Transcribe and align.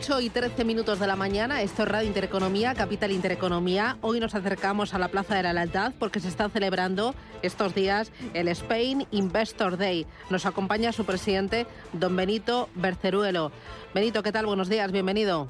8 0.00 0.20
y 0.22 0.30
13 0.30 0.64
minutos 0.64 0.98
de 0.98 1.06
la 1.06 1.14
mañana, 1.14 1.60
esto 1.60 1.82
es 1.82 1.88
Radio 1.90 2.08
Intereconomía, 2.08 2.72
Capital 2.72 3.12
Intereconomía. 3.12 3.98
Hoy 4.00 4.18
nos 4.18 4.34
acercamos 4.34 4.94
a 4.94 4.98
la 4.98 5.08
Plaza 5.08 5.34
de 5.34 5.42
la 5.42 5.52
Lealtad 5.52 5.92
porque 5.98 6.20
se 6.20 6.28
está 6.28 6.48
celebrando 6.48 7.14
estos 7.42 7.74
días 7.74 8.10
el 8.32 8.48
Spain 8.48 9.06
Investor 9.10 9.76
Day. 9.76 10.06
Nos 10.30 10.46
acompaña 10.46 10.92
su 10.92 11.04
presidente, 11.04 11.66
don 11.92 12.16
Benito 12.16 12.70
Berceruelo. 12.76 13.52
Benito, 13.92 14.22
¿qué 14.22 14.32
tal? 14.32 14.46
Buenos 14.46 14.70
días, 14.70 14.90
bienvenido. 14.90 15.48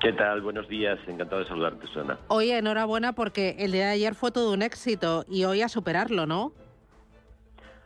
¿Qué 0.00 0.14
tal? 0.14 0.40
Buenos 0.40 0.66
días, 0.66 0.98
encantado 1.06 1.42
de 1.42 1.48
saludarte, 1.48 1.86
Susana. 1.88 2.18
Oye, 2.28 2.56
enhorabuena 2.56 3.14
porque 3.14 3.56
el 3.58 3.72
día 3.72 3.88
de 3.88 3.92
ayer 3.92 4.14
fue 4.14 4.30
todo 4.32 4.54
un 4.54 4.62
éxito 4.62 5.26
y 5.28 5.44
hoy 5.44 5.60
a 5.60 5.68
superarlo, 5.68 6.24
¿no? 6.24 6.54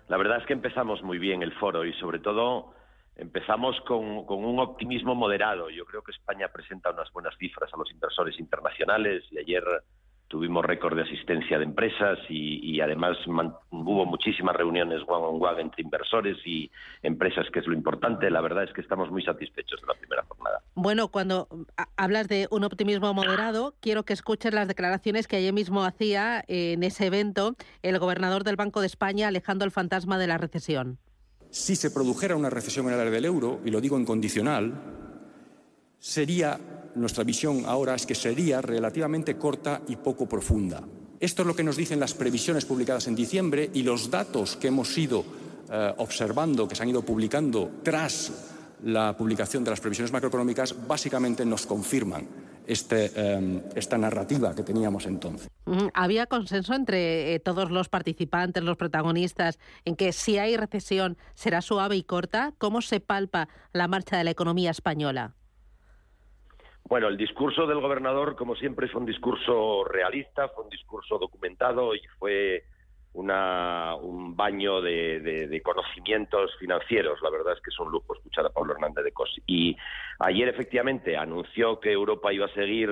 La 0.06 0.18
verdad 0.18 0.38
es 0.38 0.46
que 0.46 0.52
empezamos 0.52 1.02
muy 1.02 1.18
bien 1.18 1.42
el 1.42 1.52
foro 1.54 1.84
y 1.84 1.92
sobre 1.94 2.20
todo 2.20 2.77
Empezamos 3.18 3.76
con, 3.80 4.04
un 4.28 4.58
optimismo 4.60 5.16
moderado. 5.16 5.68
Yo 5.70 5.84
creo 5.84 6.02
que 6.02 6.12
España 6.12 6.46
presenta 6.48 6.92
unas 6.92 7.12
buenas 7.12 7.36
cifras 7.36 7.68
a 7.74 7.76
los 7.76 7.90
inversores 7.90 8.38
internacionales 8.38 9.24
y 9.32 9.38
ayer 9.38 9.64
tuvimos 10.28 10.64
récord 10.64 10.94
de 10.94 11.02
asistencia 11.02 11.58
de 11.58 11.64
empresas 11.64 12.18
y, 12.28 12.80
además 12.80 13.16
hubo 13.26 14.06
muchísimas 14.06 14.54
reuniones 14.54 15.02
one 15.08 15.26
on 15.26 15.42
one 15.42 15.60
entre 15.60 15.82
inversores 15.82 16.36
y 16.46 16.70
empresas, 17.02 17.46
que 17.50 17.58
es 17.58 17.66
lo 17.66 17.74
importante. 17.74 18.30
La 18.30 18.40
verdad 18.40 18.62
es 18.62 18.72
que 18.72 18.82
estamos 18.82 19.10
muy 19.10 19.24
satisfechos 19.24 19.80
de 19.80 19.86
la 19.88 19.94
primera 19.94 20.22
jornada. 20.28 20.62
Bueno, 20.76 21.08
cuando 21.08 21.48
hablas 21.96 22.28
de 22.28 22.46
un 22.52 22.62
optimismo 22.62 23.12
moderado, 23.14 23.74
quiero 23.80 24.04
que 24.04 24.12
escuches 24.12 24.54
las 24.54 24.68
declaraciones 24.68 25.26
que 25.26 25.36
ayer 25.36 25.52
mismo 25.52 25.82
hacía 25.82 26.44
en 26.46 26.84
ese 26.84 27.06
evento 27.06 27.56
el 27.82 27.98
gobernador 27.98 28.44
del 28.44 28.54
Banco 28.54 28.80
de 28.80 28.86
España, 28.86 29.26
alejando 29.26 29.64
el 29.64 29.72
fantasma 29.72 30.18
de 30.18 30.28
la 30.28 30.38
recesión. 30.38 30.98
Si 31.50 31.76
se 31.76 31.90
produjera 31.90 32.36
una 32.36 32.50
recesión 32.50 32.86
en 32.86 32.94
el 32.94 33.00
área 33.00 33.12
del 33.12 33.24
euro, 33.24 33.60
y 33.64 33.70
lo 33.70 33.80
digo 33.80 33.96
en 33.96 34.04
condicional, 34.04 34.74
sería, 35.98 36.58
nuestra 36.94 37.24
visión 37.24 37.64
ahora 37.66 37.94
es 37.94 38.06
que 38.06 38.14
sería 38.14 38.60
relativamente 38.60 39.36
corta 39.36 39.82
y 39.88 39.96
poco 39.96 40.28
profunda. 40.28 40.82
Esto 41.20 41.42
es 41.42 41.48
lo 41.48 41.56
que 41.56 41.64
nos 41.64 41.76
dicen 41.76 41.98
las 41.98 42.14
previsiones 42.14 42.64
publicadas 42.64 43.08
en 43.08 43.16
diciembre 43.16 43.70
y 43.74 43.82
los 43.82 44.10
datos 44.10 44.56
que 44.56 44.68
hemos 44.68 44.96
ido 44.96 45.24
eh, 45.70 45.94
observando, 45.96 46.68
que 46.68 46.76
se 46.76 46.82
han 46.82 46.90
ido 46.90 47.02
publicando 47.02 47.70
tras 47.82 48.30
la 48.84 49.16
publicación 49.16 49.64
de 49.64 49.70
las 49.70 49.80
previsiones 49.80 50.12
macroeconómicas, 50.12 50.74
básicamente 50.86 51.44
nos 51.44 51.66
confirman 51.66 52.37
este, 52.68 53.10
em, 53.16 53.62
esta 53.74 53.98
narrativa 53.98 54.54
que 54.54 54.62
teníamos 54.62 55.06
entonces. 55.06 55.48
¿Había 55.94 56.26
consenso 56.26 56.74
entre 56.74 57.34
eh, 57.34 57.40
todos 57.40 57.70
los 57.70 57.88
participantes, 57.88 58.62
los 58.62 58.76
protagonistas, 58.76 59.58
en 59.84 59.96
que 59.96 60.12
si 60.12 60.38
hay 60.38 60.56
recesión 60.56 61.16
será 61.34 61.62
suave 61.62 61.96
y 61.96 62.02
corta? 62.02 62.52
¿Cómo 62.58 62.82
se 62.82 63.00
palpa 63.00 63.48
la 63.72 63.88
marcha 63.88 64.16
de 64.18 64.24
la 64.24 64.30
economía 64.30 64.70
española? 64.70 65.34
Bueno, 66.84 67.08
el 67.08 67.16
discurso 67.16 67.66
del 67.66 67.80
gobernador, 67.80 68.36
como 68.36 68.54
siempre, 68.54 68.88
fue 68.88 69.00
un 69.00 69.06
discurso 69.06 69.84
realista, 69.84 70.48
fue 70.48 70.64
un 70.64 70.70
discurso 70.70 71.18
documentado 71.18 71.94
y 71.94 72.00
fue 72.18 72.64
una, 73.14 73.94
un 73.96 74.36
baño 74.36 74.80
de, 74.80 75.60
conocimientos 75.64 76.50
financieros. 76.58 77.20
La 77.22 77.30
verdad 77.30 77.54
es 77.54 77.62
que 77.62 77.70
es 77.70 77.78
un 77.78 77.90
lujo 77.90 78.14
escuchar 78.14 78.46
a 78.46 78.50
Pablo 78.50 78.74
Hernández 78.74 79.04
de 79.04 79.12
Cos. 79.12 79.34
Y 79.46 79.76
ayer, 80.20 80.48
efectivamente, 80.48 81.16
anunció 81.16 81.80
que 81.80 81.92
Europa 81.92 82.32
iba 82.32 82.46
a 82.46 82.54
seguir 82.54 82.90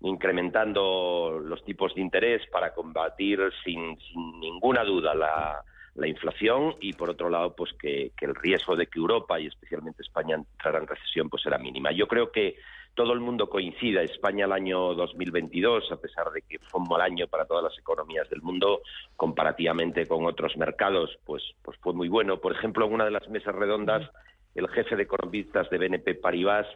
incrementando 0.00 1.40
los 1.42 1.64
tipos 1.64 1.94
de 1.94 2.02
interés 2.02 2.42
para 2.52 2.74
combatir 2.74 3.40
sin, 3.64 3.98
ninguna 4.40 4.84
duda 4.84 5.14
la, 5.14 5.64
inflación 6.06 6.74
y 6.80 6.92
por 6.92 7.08
otro 7.10 7.30
lado 7.30 7.54
pues 7.54 7.72
que, 7.74 8.10
que, 8.16 8.26
el 8.26 8.34
riesgo 8.34 8.74
de 8.74 8.88
que 8.88 8.98
Europa 8.98 9.38
y 9.38 9.46
especialmente 9.46 10.02
España 10.02 10.34
entrara 10.34 10.78
en 10.78 10.88
recesión 10.88 11.30
pues 11.30 11.46
era 11.46 11.56
mínima. 11.56 11.92
Yo 11.92 12.08
creo 12.08 12.32
que 12.32 12.56
todo 12.94 13.12
el 13.12 13.20
mundo 13.20 13.48
coincida. 13.48 14.02
España 14.02 14.46
el 14.46 14.52
año 14.52 14.94
2022, 14.94 15.90
a 15.92 15.96
pesar 15.96 16.30
de 16.30 16.42
que 16.42 16.58
fue 16.58 16.80
un 16.80 16.88
mal 16.88 17.00
año 17.00 17.26
para 17.28 17.44
todas 17.44 17.64
las 17.64 17.78
economías 17.78 18.28
del 18.30 18.42
mundo, 18.42 18.82
comparativamente 19.16 20.06
con 20.06 20.24
otros 20.26 20.56
mercados, 20.56 21.18
pues, 21.24 21.42
pues 21.62 21.78
fue 21.78 21.92
muy 21.92 22.08
bueno. 22.08 22.40
Por 22.40 22.52
ejemplo, 22.52 22.86
en 22.86 22.94
una 22.94 23.04
de 23.04 23.10
las 23.10 23.28
mesas 23.28 23.54
redondas, 23.54 24.08
el 24.54 24.68
jefe 24.68 24.96
de 24.96 25.02
economistas 25.02 25.68
de 25.70 25.78
BNP 25.78 26.14
Paribas 26.14 26.66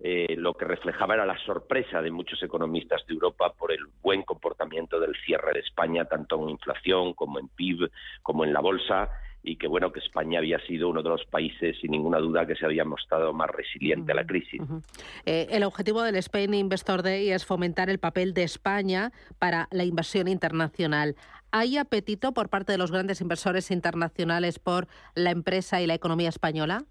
eh, 0.00 0.34
lo 0.36 0.54
que 0.54 0.64
reflejaba 0.64 1.14
era 1.14 1.24
la 1.24 1.38
sorpresa 1.38 2.02
de 2.02 2.10
muchos 2.10 2.42
economistas 2.42 3.06
de 3.06 3.14
Europa 3.14 3.52
por 3.56 3.72
el 3.72 3.86
buen 4.02 4.22
comportamiento 4.22 4.98
del 4.98 5.14
cierre 5.24 5.52
de 5.52 5.60
España, 5.60 6.04
tanto 6.04 6.42
en 6.42 6.50
inflación 6.50 7.14
como 7.14 7.38
en 7.38 7.48
PIB, 7.48 7.90
como 8.22 8.44
en 8.44 8.52
la 8.52 8.60
bolsa 8.60 9.08
y 9.46 9.56
que 9.56 9.68
bueno 9.68 9.92
que 9.92 10.00
España 10.00 10.38
había 10.38 10.58
sido 10.60 10.88
uno 10.88 11.02
de 11.02 11.10
los 11.10 11.24
países 11.26 11.76
sin 11.78 11.90
ninguna 11.90 12.18
duda 12.18 12.46
que 12.46 12.56
se 12.56 12.64
había 12.64 12.84
mostrado 12.84 13.34
más 13.34 13.50
resiliente 13.50 14.12
a 14.12 14.14
la 14.14 14.26
crisis. 14.26 14.62
Eh, 15.26 15.48
el 15.50 15.64
objetivo 15.64 16.02
del 16.02 16.16
Spain 16.16 16.54
Investor 16.54 17.02
Day 17.02 17.30
es 17.30 17.44
fomentar 17.44 17.90
el 17.90 17.98
papel 17.98 18.32
de 18.32 18.42
España 18.42 19.12
para 19.38 19.68
la 19.70 19.84
inversión 19.84 20.28
internacional. 20.28 21.14
¿Hay 21.52 21.76
apetito 21.76 22.32
por 22.32 22.48
parte 22.48 22.72
de 22.72 22.78
los 22.78 22.90
grandes 22.90 23.20
inversores 23.20 23.70
internacionales 23.70 24.58
por 24.58 24.88
la 25.14 25.30
empresa 25.30 25.82
y 25.82 25.86
la 25.86 25.94
economía 25.94 26.30
española? 26.30 26.84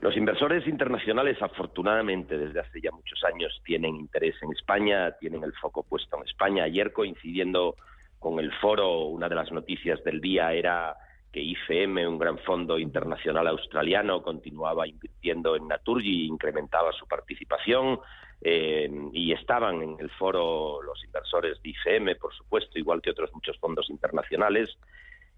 Los 0.00 0.16
inversores 0.16 0.66
internacionales, 0.68 1.36
afortunadamente, 1.40 2.38
desde 2.38 2.60
hace 2.60 2.80
ya 2.80 2.92
muchos 2.92 3.22
años, 3.24 3.60
tienen 3.64 3.96
interés 3.96 4.34
en 4.42 4.52
España, 4.52 5.12
tienen 5.18 5.42
el 5.42 5.52
foco 5.54 5.82
puesto 5.82 6.16
en 6.16 6.24
España. 6.28 6.64
Ayer, 6.64 6.92
coincidiendo 6.92 7.76
con 8.22 8.38
el 8.38 8.52
foro, 8.52 9.06
una 9.06 9.28
de 9.28 9.34
las 9.34 9.50
noticias 9.50 10.02
del 10.04 10.20
día 10.20 10.52
era 10.54 10.96
que 11.32 11.40
IFM, 11.40 12.06
un 12.06 12.18
gran 12.18 12.38
fondo 12.38 12.78
internacional 12.78 13.48
australiano, 13.48 14.22
continuaba 14.22 14.86
invirtiendo 14.86 15.56
en 15.56 15.66
Naturgy, 15.66 16.26
incrementaba 16.26 16.92
su 16.92 17.06
participación 17.06 17.98
eh, 18.40 18.88
y 19.12 19.32
estaban 19.32 19.82
en 19.82 19.96
el 19.98 20.10
foro 20.10 20.80
los 20.82 21.02
inversores 21.04 21.60
de 21.62 21.70
IFM, 21.70 22.14
por 22.16 22.32
supuesto, 22.32 22.78
igual 22.78 23.02
que 23.02 23.10
otros 23.10 23.32
muchos 23.34 23.58
fondos 23.58 23.90
internacionales 23.90 24.70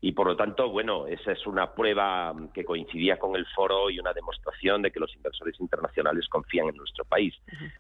y 0.04 0.12
por 0.12 0.26
lo 0.26 0.36
tanto, 0.36 0.68
bueno, 0.68 1.06
esa 1.06 1.32
es 1.32 1.46
una 1.46 1.72
prueba 1.72 2.34
que 2.52 2.62
coincidía 2.62 3.18
con 3.18 3.36
el 3.36 3.46
foro 3.56 3.88
y 3.88 3.98
una 3.98 4.12
demostración 4.12 4.82
de 4.82 4.90
que 4.90 5.00
los 5.00 5.16
inversores 5.16 5.58
internacionales 5.58 6.28
confían 6.28 6.68
en 6.68 6.76
nuestro 6.76 7.06
país. 7.06 7.34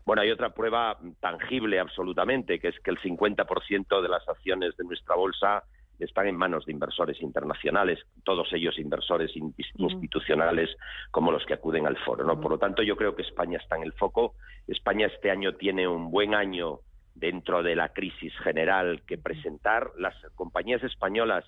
Bueno, 0.06 0.22
hay 0.22 0.30
otra 0.30 0.54
prueba 0.54 0.98
tangible 1.20 1.78
absolutamente, 1.78 2.58
que 2.58 2.68
es 2.68 2.80
que 2.80 2.90
el 2.90 2.98
50% 2.98 4.00
de 4.00 4.08
las 4.08 4.26
acciones 4.26 4.74
de 4.78 4.84
nuestra 4.84 5.16
bolsa 5.16 5.64
están 5.98 6.26
en 6.26 6.34
manos 6.34 6.64
de 6.64 6.72
inversores 6.72 7.20
internacionales, 7.20 7.98
todos 8.24 8.50
ellos 8.54 8.78
inversores 8.78 9.30
institucionales 9.76 10.74
como 11.10 11.30
los 11.30 11.44
que 11.44 11.52
acuden 11.52 11.86
al 11.86 11.98
foro. 11.98 12.24
¿no? 12.24 12.40
Por 12.40 12.52
lo 12.52 12.58
tanto, 12.58 12.82
yo 12.82 12.96
creo 12.96 13.14
que 13.14 13.20
España 13.20 13.58
está 13.62 13.76
en 13.76 13.82
el 13.82 13.92
foco. 13.92 14.32
España 14.66 15.08
este 15.08 15.30
año 15.30 15.56
tiene 15.56 15.86
un 15.86 16.10
buen 16.10 16.34
año 16.34 16.78
dentro 17.14 17.62
de 17.62 17.76
la 17.76 17.90
crisis 17.90 18.32
general 18.38 19.02
que 19.06 19.18
presentar. 19.18 19.90
Las 19.98 20.14
compañías 20.36 20.82
españolas 20.82 21.44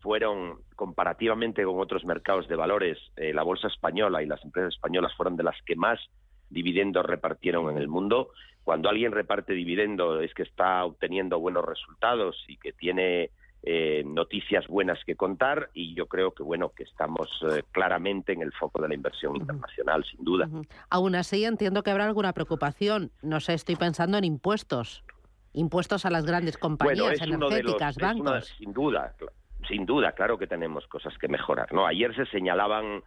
fueron 0.00 0.60
comparativamente 0.76 1.64
con 1.64 1.78
otros 1.78 2.04
mercados 2.04 2.48
de 2.48 2.56
valores, 2.56 2.98
eh, 3.16 3.32
la 3.32 3.42
bolsa 3.42 3.68
española 3.68 4.22
y 4.22 4.26
las 4.26 4.42
empresas 4.44 4.74
españolas 4.74 5.14
fueron 5.14 5.36
de 5.36 5.44
las 5.44 5.56
que 5.64 5.76
más 5.76 6.00
dividendos 6.48 7.06
repartieron 7.06 7.70
en 7.70 7.78
el 7.78 7.88
mundo. 7.88 8.30
Cuando 8.64 8.88
alguien 8.88 9.12
reparte 9.12 9.52
dividendo 9.52 10.20
es 10.20 10.34
que 10.34 10.42
está 10.42 10.84
obteniendo 10.84 11.38
buenos 11.38 11.64
resultados 11.64 12.36
y 12.48 12.56
que 12.56 12.72
tiene 12.72 13.30
eh, 13.62 14.02
noticias 14.06 14.66
buenas 14.68 14.98
que 15.04 15.16
contar 15.16 15.70
y 15.74 15.94
yo 15.94 16.06
creo 16.06 16.32
que 16.32 16.42
bueno 16.42 16.72
que 16.74 16.84
estamos 16.84 17.28
eh, 17.42 17.62
claramente 17.72 18.32
en 18.32 18.40
el 18.40 18.52
foco 18.52 18.80
de 18.80 18.88
la 18.88 18.94
inversión 18.94 19.36
internacional 19.36 20.02
sin 20.10 20.24
duda. 20.24 20.48
Aún 20.88 21.14
así 21.14 21.44
entiendo 21.44 21.82
que 21.82 21.90
habrá 21.90 22.06
alguna 22.06 22.32
preocupación. 22.32 23.12
No 23.22 23.38
sé, 23.40 23.54
estoy 23.54 23.76
pensando 23.76 24.16
en 24.16 24.24
impuestos. 24.24 25.04
Impuestos 25.52 26.06
a 26.06 26.10
las 26.10 26.24
grandes 26.24 26.56
compañías 26.56 27.20
energéticas, 27.20 27.96
bancos. 27.96 28.46
sin 28.56 28.72
duda, 28.72 29.14
sin 29.68 29.86
duda, 29.86 30.12
claro 30.12 30.38
que 30.38 30.46
tenemos 30.46 30.86
cosas 30.86 31.16
que 31.18 31.28
mejorar. 31.28 31.72
¿no? 31.72 31.86
Ayer 31.86 32.14
se 32.14 32.26
señalaban, 32.26 33.02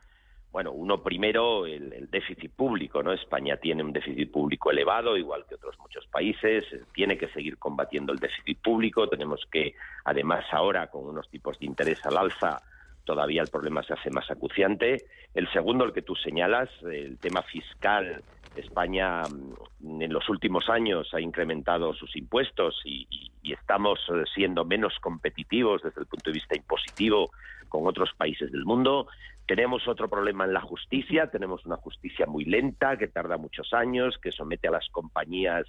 bueno, 0.52 0.72
uno 0.72 1.02
primero, 1.02 1.66
el, 1.66 2.10
déficit 2.10 2.52
público. 2.52 3.02
¿no? 3.02 3.12
España 3.14 3.58
tiene 3.58 3.84
un 3.84 3.94
déficit 3.94 4.32
público 4.32 4.72
elevado, 4.72 5.18
igual 5.18 5.46
que 5.48 5.56
otros 5.56 5.78
muchos 5.80 6.06
países. 6.08 6.66
Eh, 6.72 6.82
tiene 6.94 7.18
que 7.18 7.28
seguir 7.30 7.58
combatiendo 7.58 8.14
el 8.14 8.20
déficit 8.20 8.62
público. 8.62 9.08
Tenemos 9.08 9.42
que, 9.52 9.76
además, 10.06 10.46
ahora, 10.52 10.88
con 10.88 11.06
unos 11.06 11.30
tipos 11.30 11.58
de 11.60 11.66
interés 11.66 12.06
al 12.06 12.18
alza, 12.18 12.62
todavía 13.04 13.42
el 13.42 13.50
problema 13.50 13.84
se 13.84 13.94
hace 13.94 14.12
más 14.12 14.30
acuciante. 14.30 15.06
El 15.34 15.52
segundo, 15.52 15.86
el 15.86 15.94
que 15.94 16.02
tú 16.02 16.16
señalas, 16.16 16.70
el 16.84 17.18
tema 17.18 17.42
fiscal 17.42 18.24
España 18.56 19.24
mm, 19.28 20.02
en 20.02 20.14
los 20.14 20.28
últimos 20.30 20.70
años 20.70 21.14
ha 21.14 21.22
incrementado 21.22 21.94
sus 21.94 22.16
impuestos 22.16 22.82
y, 22.86 23.08
estamos 23.44 24.00
eh, 24.10 24.24
siendo 24.34 24.66
menos 24.66 24.98
competitivos 25.00 25.82
desde 25.84 26.02
el 26.02 26.08
punto 26.08 26.30
de 26.30 26.34
vista 26.34 26.56
impositivo 26.56 27.32
con 27.70 27.86
otros 27.86 28.10
países 28.18 28.52
del 28.52 28.66
mundo. 28.66 29.08
Tenemos 29.46 29.88
otro 29.88 30.10
problema 30.10 30.46
en 30.46 30.54
la 30.54 30.62
justicia, 30.62 31.28
tenemos 31.30 31.66
una 31.66 31.78
justicia 31.78 32.26
muy 32.26 32.46
lenta 32.46 32.98
que 32.98 33.08
tarda 33.08 33.38
muchos 33.38 33.74
años, 33.74 34.18
que 34.18 34.32
somete 34.32 34.70
a 34.70 34.72
las 34.72 34.88
compañías 34.90 35.66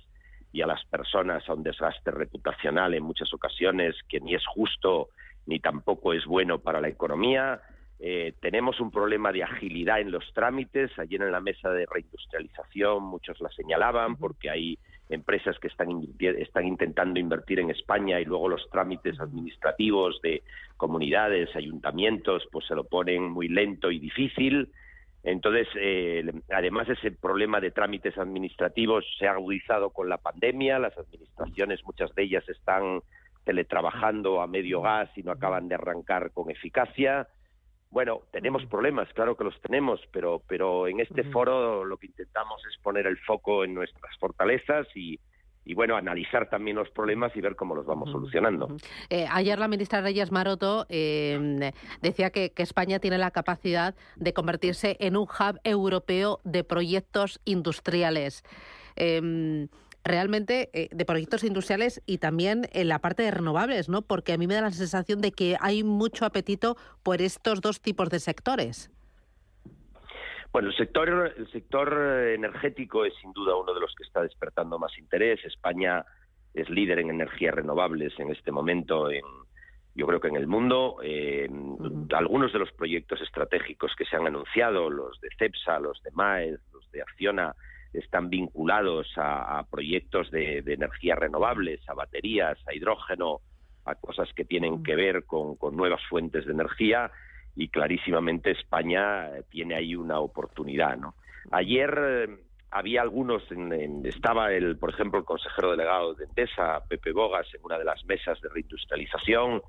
y 0.52 0.62
a 0.62 0.66
las 0.66 0.84
personas 0.86 1.48
a 1.48 1.54
un 1.54 1.62
desgaste 1.62 2.10
reputacional 2.10 2.94
en 2.94 3.02
muchas 3.02 3.32
ocasiones 3.34 3.96
que 4.08 4.20
ni 4.20 4.34
es 4.34 4.46
justo 4.46 5.08
ni 5.46 5.58
tampoco 5.60 6.12
es 6.12 6.24
bueno 6.24 6.58
para 6.60 6.80
la 6.80 6.88
economía. 6.88 7.60
Eh, 8.06 8.34
tenemos 8.38 8.80
un 8.80 8.90
problema 8.90 9.32
de 9.32 9.44
agilidad 9.44 9.98
en 9.98 10.10
los 10.10 10.30
trámites. 10.34 10.90
Ayer 10.98 11.22
en 11.22 11.32
la 11.32 11.40
mesa 11.40 11.70
de 11.70 11.86
reindustrialización 11.86 13.02
muchos 13.02 13.40
la 13.40 13.48
señalaban 13.48 14.16
porque 14.16 14.50
hay 14.50 14.78
empresas 15.08 15.58
que 15.58 15.68
están, 15.68 15.88
están 16.20 16.66
intentando 16.66 17.18
invertir 17.18 17.60
en 17.60 17.70
España 17.70 18.20
y 18.20 18.26
luego 18.26 18.50
los 18.50 18.68
trámites 18.68 19.18
administrativos 19.18 20.20
de 20.20 20.42
comunidades, 20.76 21.56
ayuntamientos, 21.56 22.46
pues 22.52 22.66
se 22.66 22.74
lo 22.74 22.84
ponen 22.84 23.22
muy 23.30 23.48
lento 23.48 23.90
y 23.90 23.98
difícil. 23.98 24.68
Entonces, 25.22 25.66
eh, 25.74 26.30
además 26.50 26.86
ese 26.90 27.10
problema 27.10 27.58
de 27.58 27.70
trámites 27.70 28.18
administrativos 28.18 29.06
se 29.18 29.28
ha 29.28 29.32
agudizado 29.32 29.88
con 29.88 30.10
la 30.10 30.18
pandemia. 30.18 30.78
Las 30.78 30.98
administraciones, 30.98 31.82
muchas 31.86 32.14
de 32.14 32.24
ellas 32.24 32.46
están 32.50 33.00
teletrabajando 33.44 34.42
a 34.42 34.46
medio 34.46 34.82
gas 34.82 35.08
y 35.16 35.22
no 35.22 35.32
acaban 35.32 35.68
de 35.68 35.76
arrancar 35.76 36.32
con 36.32 36.50
eficacia. 36.50 37.28
Bueno, 37.94 38.22
tenemos 38.32 38.66
problemas, 38.66 39.08
claro 39.12 39.36
que 39.36 39.44
los 39.44 39.54
tenemos, 39.60 40.00
pero, 40.10 40.42
pero 40.48 40.88
en 40.88 40.98
este 40.98 41.22
foro 41.22 41.84
lo 41.84 41.96
que 41.96 42.08
intentamos 42.08 42.60
es 42.68 42.76
poner 42.82 43.06
el 43.06 43.16
foco 43.18 43.64
en 43.64 43.72
nuestras 43.72 44.18
fortalezas 44.18 44.88
y, 44.96 45.20
y 45.64 45.74
bueno, 45.74 45.94
analizar 45.94 46.50
también 46.50 46.76
los 46.76 46.90
problemas 46.90 47.30
y 47.36 47.40
ver 47.40 47.54
cómo 47.54 47.76
los 47.76 47.86
vamos 47.86 48.10
solucionando. 48.10 48.66
Eh, 49.10 49.28
ayer 49.30 49.60
la 49.60 49.68
ministra 49.68 50.00
Reyes 50.00 50.32
Maroto 50.32 50.86
eh, 50.88 51.70
decía 52.02 52.30
que, 52.30 52.52
España 52.56 52.98
tiene 52.98 53.16
la 53.16 53.30
capacidad 53.30 53.94
de 54.16 54.32
convertirse 54.32 54.96
en 54.98 55.16
un 55.16 55.28
hub 55.28 55.60
europeo 55.62 56.40
de 56.42 56.64
proyectos 56.64 57.40
industriales. 57.44 58.42
Em, 58.96 59.68
realmente 60.04 60.70
eh, 60.72 60.88
de 60.92 61.04
proyectos 61.04 61.44
industriales 61.44 62.02
y 62.06 62.18
también 62.18 62.68
en 62.72 62.88
la 62.88 63.00
parte 63.00 63.22
de 63.22 63.30
renovables, 63.30 63.88
¿no? 63.88 64.02
Porque 64.02 64.32
a 64.32 64.38
mí 64.38 64.46
me 64.46 64.54
da 64.54 64.60
la 64.60 64.70
sensación 64.70 65.20
de 65.20 65.32
que 65.32 65.56
hay 65.60 65.82
mucho 65.82 66.26
apetito 66.26 66.76
por 67.02 67.22
estos 67.22 67.60
dos 67.60 67.80
tipos 67.80 68.10
de 68.10 68.20
sectores. 68.20 68.90
Bueno, 70.52 70.68
el 70.68 70.76
sector, 70.76 71.34
el 71.36 71.50
sector 71.50 71.92
energético 72.28 73.04
es 73.04 73.12
sin 73.20 73.32
duda 73.32 73.56
uno 73.56 73.74
de 73.74 73.80
los 73.80 73.92
que 73.96 74.04
está 74.04 74.22
despertando 74.22 74.78
más 74.78 74.96
interés. 74.98 75.44
España 75.44 76.04
es 76.52 76.70
líder 76.70 77.00
en 77.00 77.10
energías 77.10 77.54
renovables 77.54 78.12
en 78.20 78.30
este 78.30 78.52
momento, 78.52 79.10
en, 79.10 79.24
yo 79.96 80.06
creo 80.06 80.20
que 80.20 80.28
en 80.28 80.36
el 80.36 80.46
mundo. 80.46 80.98
Eh, 81.02 81.48
algunos 82.14 82.52
de 82.52 82.58
los 82.58 82.70
proyectos 82.72 83.20
estratégicos 83.20 83.92
que 83.96 84.04
se 84.04 84.14
han 84.14 84.26
anunciado, 84.26 84.90
los 84.90 85.20
de 85.20 85.28
CEPSA, 85.38 85.80
los 85.80 86.00
de 86.02 86.10
MAES, 86.12 86.60
los 86.72 86.88
de 86.92 87.02
Acciona, 87.02 87.54
están 87.94 88.28
vinculados 88.28 89.12
a, 89.16 89.64
proyectos 89.70 90.30
de, 90.30 90.58
energías 90.58 91.18
renovables, 91.18 91.80
a 91.88 91.94
baterías, 91.94 92.58
a 92.66 92.74
hidrógeno, 92.74 93.40
a 93.84 93.94
cosas 93.94 94.32
que 94.34 94.44
tienen 94.44 94.82
que 94.82 94.94
ver 94.94 95.24
con, 95.24 95.56
nuevas 95.72 96.00
fuentes 96.08 96.46
de 96.46 96.52
energía 96.52 97.10
y 97.56 97.68
clarísimamente 97.68 98.50
España 98.50 99.30
tiene 99.48 99.76
ahí 99.76 99.94
una 99.94 100.18
oportunidad. 100.18 100.96
¿no? 100.96 101.14
Ayer 101.52 101.94
eh, 101.98 102.36
había 102.70 103.02
algunos, 103.02 103.44
estaba 104.04 104.52
el, 104.52 104.76
por 104.76 104.90
ejemplo, 104.90 105.20
el 105.20 105.24
consejero 105.24 105.70
delegado 105.70 106.14
de 106.14 106.24
Endesa, 106.24 106.82
Pepe 106.88 107.12
Bogas, 107.12 107.46
en 107.54 107.60
una 107.64 107.78
de 107.78 107.84
las 107.84 108.04
mesas 108.04 108.40
de 108.40 108.48
reindustrialización 108.48 109.62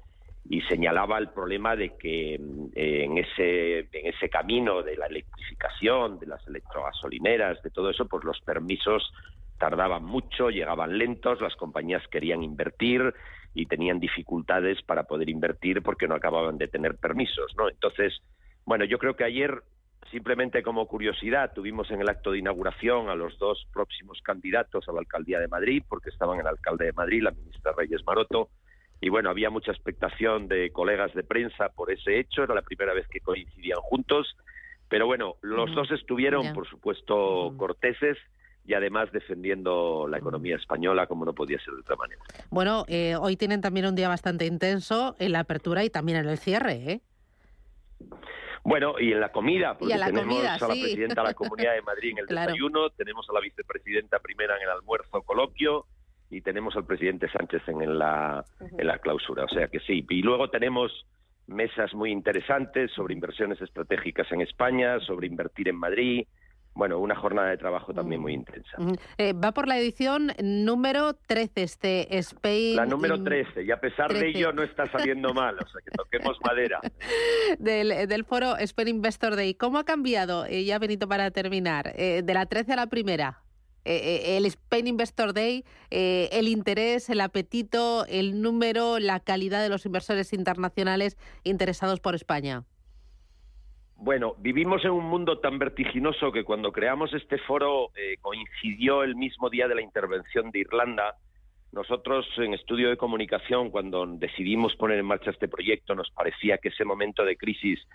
y 0.47 0.61
señalaba 0.61 1.17
el 1.17 1.29
problema 1.29 1.75
de 1.75 1.97
que 1.97 2.35
eh, 2.35 3.03
en 3.03 3.17
ese 3.17 3.79
en 3.79 4.13
ese 4.13 4.29
camino 4.29 4.83
de 4.83 4.95
la 4.95 5.07
electrificación, 5.07 6.19
de 6.19 6.27
las 6.27 6.47
electrogasolineras, 6.47 7.61
de 7.63 7.71
todo 7.71 7.89
eso, 7.89 8.05
pues 8.07 8.23
los 8.23 8.39
permisos 8.41 9.11
tardaban 9.57 10.03
mucho, 10.03 10.49
llegaban 10.49 10.97
lentos, 10.97 11.41
las 11.41 11.55
compañías 11.55 12.03
querían 12.09 12.43
invertir 12.43 13.13
y 13.53 13.65
tenían 13.65 13.99
dificultades 13.99 14.81
para 14.83 15.03
poder 15.03 15.29
invertir 15.29 15.81
porque 15.81 16.07
no 16.07 16.15
acababan 16.15 16.57
de 16.57 16.67
tener 16.67 16.97
permisos, 16.97 17.55
¿no? 17.57 17.69
Entonces, 17.69 18.21
bueno, 18.65 18.85
yo 18.85 18.99
creo 18.99 19.15
que 19.15 19.23
ayer 19.23 19.63
simplemente 20.11 20.61
como 20.61 20.87
curiosidad 20.87 21.53
tuvimos 21.53 21.89
en 21.89 22.01
el 22.01 22.09
acto 22.09 22.31
de 22.31 22.39
inauguración 22.39 23.09
a 23.09 23.15
los 23.15 23.37
dos 23.39 23.65
próximos 23.73 24.21
candidatos 24.21 24.87
a 24.87 24.91
la 24.91 24.99
alcaldía 24.99 25.39
de 25.39 25.47
Madrid, 25.47 25.83
porque 25.87 26.09
estaban 26.09 26.39
el 26.39 26.47
alcalde 26.47 26.85
de 26.85 26.93
Madrid, 26.93 27.23
la 27.23 27.31
ministra 27.31 27.73
Reyes 27.75 28.03
Maroto, 28.05 28.49
y 29.01 29.09
bueno, 29.09 29.29
había 29.29 29.49
mucha 29.49 29.71
expectación 29.71 30.47
de 30.47 30.71
colegas 30.71 31.13
de 31.13 31.23
prensa 31.23 31.69
por 31.69 31.91
ese 31.91 32.19
hecho, 32.19 32.43
era 32.43 32.55
la 32.55 32.61
primera 32.61 32.93
vez 32.93 33.07
que 33.07 33.19
coincidían 33.19 33.79
juntos, 33.81 34.35
pero 34.89 35.05
bueno, 35.05 35.35
los 35.41 35.73
dos 35.73 35.91
estuvieron, 35.91 36.53
por 36.53 36.67
supuesto, 36.67 37.53
corteses 37.57 38.17
y 38.65 38.73
además 38.73 39.11
defendiendo 39.11 40.07
la 40.07 40.17
economía 40.17 40.55
española 40.55 41.07
como 41.07 41.25
no 41.25 41.33
podía 41.33 41.59
ser 41.59 41.73
de 41.73 41.81
otra 41.81 41.95
manera. 41.95 42.21
Bueno, 42.49 42.85
eh, 42.87 43.15
hoy 43.15 43.37
tienen 43.37 43.61
también 43.61 43.85
un 43.85 43.95
día 43.95 44.07
bastante 44.07 44.45
intenso 44.45 45.15
en 45.19 45.31
la 45.33 45.41
apertura 45.41 45.83
y 45.83 45.89
también 45.89 46.19
en 46.19 46.29
el 46.29 46.37
cierre, 46.37 46.73
¿eh? 46.73 47.01
Bueno, 48.63 48.95
y 48.99 49.11
en 49.11 49.19
la 49.19 49.31
comida, 49.31 49.77
porque 49.77 49.93
tenemos 49.93 50.43
a 50.43 50.67
la 50.67 50.73
presidenta 50.73 51.21
de 51.21 51.27
la 51.27 51.33
Comunidad 51.35 51.73
de 51.75 51.81
Madrid 51.83 52.11
en 52.11 52.17
el 52.17 52.25
desayuno, 52.27 52.89
tenemos 52.89 53.29
a 53.29 53.33
la 53.33 53.39
vicepresidenta 53.39 54.17
primera 54.17 54.55
en 54.57 54.63
el 54.63 54.69
almuerzo 54.69 54.94
tenemos 56.55 56.73
al 56.77 56.85
presidente 56.85 57.27
Sánchez 57.29 57.67
en 57.67 57.99
la, 57.99 58.45
en 58.77 58.87
la 58.87 58.97
clausura. 58.99 59.43
O 59.43 59.49
sea 59.49 59.67
que 59.67 59.81
sí. 59.81 60.05
Y 60.09 60.21
luego 60.21 60.49
tenemos 60.49 61.05
mesas 61.47 61.93
muy 61.93 62.11
interesantes 62.11 62.91
sobre 62.93 63.13
inversiones 63.13 63.61
estratégicas 63.61 64.31
en 64.31 64.39
España, 64.39 65.01
sobre 65.01 65.27
invertir 65.27 65.67
en 65.67 65.75
Madrid. 65.75 66.25
Bueno, 66.73 66.99
una 66.99 67.13
jornada 67.13 67.49
de 67.49 67.57
trabajo 67.57 67.93
también 67.93 68.21
muy 68.21 68.33
intensa. 68.33 68.77
Eh, 69.17 69.33
va 69.33 69.51
por 69.51 69.67
la 69.67 69.77
edición 69.77 70.31
número 70.41 71.13
13, 71.27 71.63
este 71.63 72.17
Spain. 72.19 72.77
La 72.77 72.85
número 72.85 73.21
13, 73.21 73.63
y 73.63 73.71
a 73.71 73.79
pesar 73.81 74.13
de 74.13 74.29
ello 74.29 74.53
no 74.53 74.63
está 74.63 74.89
saliendo 74.89 75.33
mal, 75.33 75.55
o 75.55 75.67
sea 75.67 75.81
que 75.83 75.91
toquemos 75.91 76.37
madera. 76.41 76.79
del, 77.59 78.07
del 78.07 78.23
foro 78.23 78.55
Spain 78.59 78.87
Investor 78.87 79.35
Day. 79.35 79.55
¿Cómo 79.55 79.77
ha 79.77 79.83
cambiado, 79.83 80.45
eh, 80.45 80.63
ya 80.63 80.79
Benito, 80.79 81.09
para 81.09 81.31
terminar, 81.31 81.91
eh, 81.97 82.21
de 82.23 82.33
la 82.33 82.45
13 82.45 82.73
a 82.73 82.75
la 82.77 82.87
primera? 82.87 83.44
Eh, 83.85 84.33
eh, 84.33 84.37
el 84.37 84.47
Spain 84.47 84.87
Investor 84.87 85.31
Day, 85.31 85.63
eh, 85.91 86.27
el 86.31 86.47
interés, 86.47 87.07
el 87.11 87.21
apetito, 87.21 88.05
el 88.07 88.41
número, 88.41 88.97
la 88.97 89.19
calidad 89.19 89.61
de 89.61 89.69
los 89.69 89.85
inversores 89.85 90.33
internacionales 90.33 91.17
interesados 91.43 91.99
por 91.99 92.15
España? 92.15 92.63
Bueno, 93.95 94.35
vivimos 94.39 94.83
en 94.83 94.91
un 94.91 95.05
mundo 95.05 95.37
tan 95.39 95.59
vertiginoso 95.59 96.31
que 96.31 96.43
cuando 96.43 96.71
creamos 96.71 97.13
este 97.13 97.37
foro 97.37 97.91
coincidió 98.21 99.03
el 99.03 99.15
mismo 99.15 99.49
día 99.49 99.67
de 99.67 99.75
la 99.75 99.81
intervención 99.81 100.51
de 100.51 100.59
Irlanda 100.59 101.15
nosotros 101.75 102.25
en 102.37 102.53
estudio 102.53 102.89
de 102.89 102.95
comunicación, 102.95 103.69
cuando 103.69 104.05
decidimos 104.07 104.73
poner 104.77 104.97
en 104.97 105.05
marcha 105.05 105.31
este 105.31 105.49
proyecto, 105.49 105.93
nos 105.93 106.09
parecía 106.09 106.57
que 106.57 106.69
ese 106.69 106.85
momento 106.85 107.25
de 107.25 107.35
crisis 107.35 107.85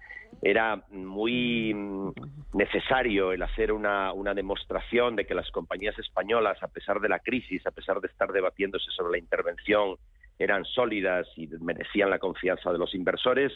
era 0.43 0.85
muy 0.91 1.73
mm, 1.73 2.13
necesario 2.53 3.33
el 3.33 3.43
hacer 3.43 3.73
una, 3.73 4.13
demostración 4.35 5.17
de 5.17 5.25
que 5.25 5.35
las 5.35 5.51
compañías 5.51 5.99
españolas, 5.99 6.63
a 6.63 6.69
pesar 6.69 7.01
de 7.01 7.09
la 7.09 7.21
crisis, 7.21 7.67
a 7.67 7.71
pesar 7.71 8.03
de 8.03 8.09
estar 8.09 8.31
debatiéndose 8.33 8.91
sobre 8.91 9.13
la 9.13 9.19
intervención, 9.19 9.97
eran 10.39 10.67
sólidas 10.67 11.27
y 11.37 11.47
merecían 11.47 12.11
la 12.11 12.19
confianza 12.19 12.71
de 12.73 12.79
los 12.79 12.95
inversores. 12.95 13.51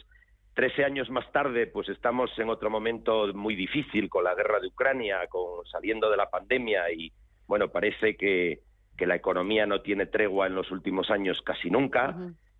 Trece 0.55 0.87
años 0.87 1.11
más 1.11 1.31
tarde, 1.33 1.67
pues 1.67 1.91
estamos 1.91 2.31
en 2.39 2.49
otro 2.49 2.71
momento 2.71 3.31
muy 3.35 3.57
difícil 3.57 4.09
con 4.09 4.25
la 4.25 4.35
guerra 4.35 4.59
de 4.59 4.69
Ucrania, 4.69 5.27
con 5.29 5.67
saliendo 5.67 6.11
de 6.11 6.17
la 6.17 6.31
pandemia 6.31 6.91
y 6.91 7.13
bueno, 7.47 7.69
parece 7.69 8.17
que 8.17 8.61
que 8.97 9.07
la 9.07 9.17
economía 9.17 9.67
no 9.67 9.81
tiene 9.81 10.07
tregua 10.07 10.47
en 10.47 10.55
los 10.55 10.71
últimos 10.71 11.11
años 11.11 11.41
casi 11.43 11.71
nunca, 11.71 12.17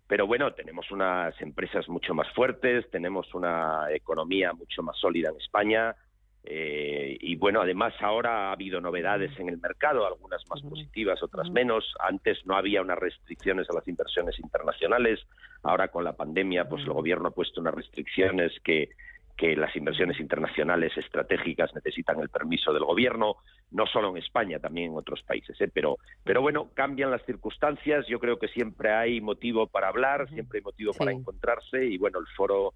pero 0.07 0.27
bueno, 0.27 0.53
tenemos 0.53 0.91
unas 0.91 1.39
empresas 1.41 1.89
mucho 1.89 2.13
más 2.13 2.31
fuertes, 2.33 2.89
tenemos 2.91 3.33
una 3.33 3.87
economía 3.91 4.53
mucho 4.53 4.83
más 4.83 4.97
sólida 4.97 5.29
en 5.29 5.37
España. 5.37 5.95
Eh, 6.47 7.17
y 7.21 7.35
bueno, 7.37 7.61
además 7.61 7.95
ahora 8.01 8.49
ha 8.49 8.51
habido 8.51 8.79
novedades 8.79 9.31
en 9.39 9.49
el 9.49 9.57
mercado, 9.57 10.05
algunas 10.05 10.43
más 10.47 10.61
positivas, 10.61 11.23
otras 11.23 11.49
menos. 11.49 11.95
Antes 11.99 12.45
no 12.45 12.55
había 12.55 12.83
unas 12.83 12.99
restricciones 12.99 13.67
a 13.71 13.73
las 13.73 13.87
inversiones 13.87 14.39
internacionales. 14.39 15.19
Ahora 15.63 15.87
con 15.87 16.03
la 16.03 16.13
pandemia, 16.13 16.69
pues 16.69 16.83
el 16.83 16.93
gobierno 16.93 17.29
ha 17.29 17.31
puesto 17.31 17.61
unas 17.61 17.73
restricciones 17.73 18.51
que 18.63 18.89
que 19.37 19.55
las 19.55 19.75
inversiones 19.75 20.19
internacionales 20.19 20.95
estratégicas 20.97 21.73
necesitan 21.75 22.19
el 22.21 22.29
permiso 22.29 22.71
del 22.73 22.85
gobierno, 22.85 23.35
no 23.71 23.85
solo 23.85 24.09
en 24.09 24.17
España, 24.17 24.59
también 24.59 24.91
en 24.91 24.97
otros 24.97 25.21
países. 25.23 25.59
¿eh? 25.59 25.69
Pero, 25.73 25.97
pero 26.23 26.41
bueno, 26.41 26.69
cambian 26.73 27.11
las 27.11 27.25
circunstancias. 27.25 28.05
Yo 28.07 28.19
creo 28.19 28.39
que 28.39 28.47
siempre 28.47 28.93
hay 28.93 29.19
motivo 29.19 29.67
para 29.67 29.89
hablar, 29.89 30.29
siempre 30.29 30.59
hay 30.59 30.63
motivo 30.63 30.93
para 30.93 31.11
encontrarse 31.11 31.85
y 31.85 31.97
bueno, 31.97 32.19
el 32.19 32.27
foro 32.35 32.73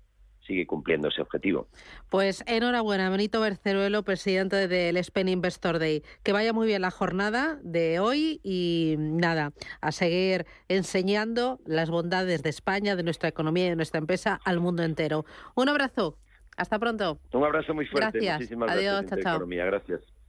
sigue 0.50 0.66
cumpliendo 0.66 1.10
ese 1.10 1.22
objetivo. 1.22 1.68
Pues 2.10 2.44
enhorabuena, 2.48 3.10
Benito 3.10 3.40
Berceruelo, 3.40 4.04
presidente 4.04 4.68
del 4.68 4.98
Spain 4.98 5.30
Investor 5.30 5.80
Day. 5.80 6.04
Que 6.24 6.34
vaya 6.34 6.54
muy 6.54 6.68
bien 6.68 6.82
la 6.82 6.92
jornada 6.92 7.60
de 7.62 8.00
hoy 8.00 8.42
y 8.44 8.96
nada, 8.98 9.54
a 9.80 9.92
seguir 9.92 10.46
enseñando 10.68 11.60
las 11.66 11.90
bondades 11.90 12.42
de 12.42 12.50
España, 12.50 12.96
de 12.96 13.04
nuestra 13.04 13.30
economía 13.30 13.68
y 13.68 13.70
de 13.70 13.76
nuestra 13.76 14.00
empresa 14.00 14.40
al 14.44 14.60
mundo 14.60 14.84
entero. 14.84 15.26
Un 15.56 15.70
abrazo. 15.70 16.18
Hasta 16.58 16.80
pronto. 16.80 17.20
Un 17.34 17.44
abrazo 17.44 17.74
muy 17.74 17.86
fuerte. 17.86 18.20
Gracias. 18.20 18.52
Adiós, 18.52 19.06
chao, 19.08 19.20
chao. 19.22 19.48
Gracias. 19.48 20.02